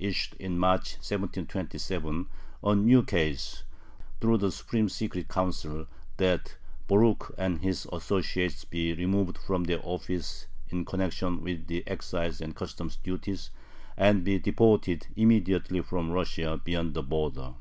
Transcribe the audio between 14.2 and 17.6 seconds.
"be deported immediately from Russia beyond the border."